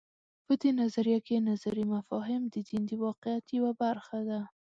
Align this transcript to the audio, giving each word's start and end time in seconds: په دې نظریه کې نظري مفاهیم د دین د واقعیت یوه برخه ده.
په 0.45 0.53
دې 0.61 0.71
نظریه 0.81 1.19
کې 1.27 1.45
نظري 1.49 1.83
مفاهیم 1.95 2.43
د 2.53 2.55
دین 2.67 2.81
د 2.87 2.91
واقعیت 3.05 3.45
یوه 3.57 3.71
برخه 3.83 4.19
ده. 4.29 4.41